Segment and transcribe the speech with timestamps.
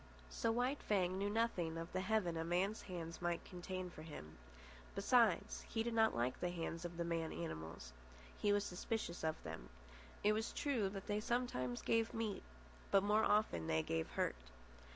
[0.31, 4.39] So White Fang knew nothing of the heaven a man's hand might contain for him.
[4.95, 7.93] Besides, he did not like the hands of the man animals.
[8.35, 9.69] He was suspicious of them.
[10.23, 12.41] It was true that they sometimes gave meat,
[12.89, 14.49] but more often they gave hurt.